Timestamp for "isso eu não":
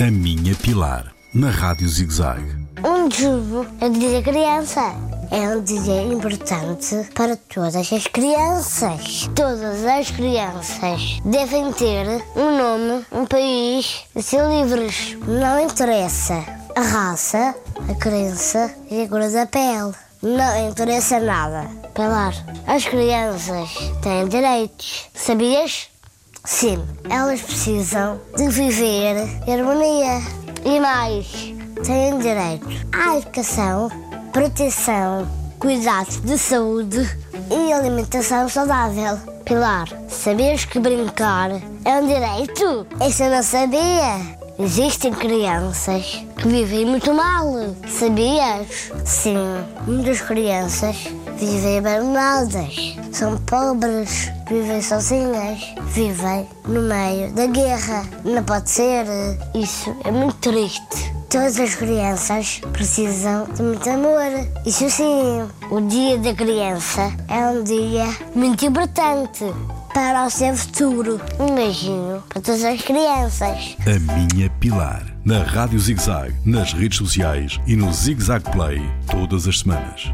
43.06-43.42